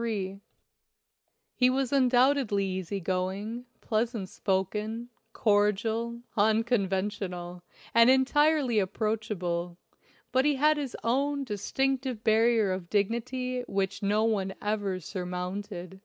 [0.00, 7.62] 175 LINCOLN THE LAWYER He was undoubtedly easy going, pleasant spoken, cordial, unconventional,
[7.94, 9.76] and entirely ap proachable,
[10.32, 16.00] but he had his own distinctive barrier of dignity which no one ever surmounted.